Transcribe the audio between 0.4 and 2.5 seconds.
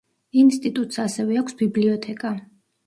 ინსტიტუტს ასევე აქვს ბიბლიოთეკა.